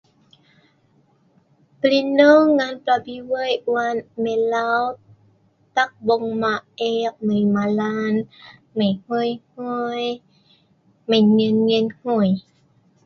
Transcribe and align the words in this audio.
Plineu 1.79 2.37
ngan 2.57 2.73
pelabi 2.83 3.15
wei' 3.31 3.63
wan 3.73 3.95
milau 4.23 4.81
tak 5.75 5.91
bongma 6.05 6.53
ek 6.93 7.13
mai 7.25 7.43
malan 7.55 8.15
mai 8.77 8.91
hngui-hngui 9.01 10.05
mai 11.09 11.21
nyen-nyen 11.35 11.87
hngui. 11.97 12.29